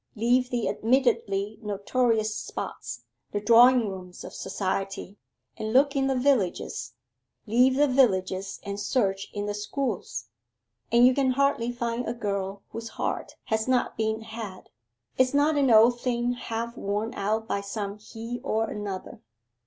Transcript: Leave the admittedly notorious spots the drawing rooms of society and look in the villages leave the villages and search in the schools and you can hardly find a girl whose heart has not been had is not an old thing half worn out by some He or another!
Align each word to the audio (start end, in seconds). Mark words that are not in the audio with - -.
Leave 0.15 0.49
the 0.49 0.67
admittedly 0.67 1.59
notorious 1.61 2.35
spots 2.35 3.03
the 3.33 3.39
drawing 3.39 3.87
rooms 3.87 4.23
of 4.23 4.33
society 4.33 5.15
and 5.57 5.73
look 5.73 5.95
in 5.95 6.07
the 6.07 6.15
villages 6.15 6.93
leave 7.45 7.75
the 7.75 7.87
villages 7.87 8.59
and 8.63 8.79
search 8.79 9.29
in 9.31 9.45
the 9.45 9.53
schools 9.53 10.29
and 10.91 11.05
you 11.05 11.13
can 11.13 11.29
hardly 11.29 11.71
find 11.71 12.07
a 12.09 12.15
girl 12.15 12.63
whose 12.71 12.89
heart 12.97 13.35
has 13.43 13.67
not 13.67 13.95
been 13.95 14.21
had 14.21 14.69
is 15.19 15.35
not 15.35 15.55
an 15.55 15.69
old 15.69 16.01
thing 16.01 16.31
half 16.33 16.75
worn 16.75 17.13
out 17.13 17.47
by 17.47 17.61
some 17.61 17.99
He 17.99 18.41
or 18.43 18.71
another! 18.71 19.21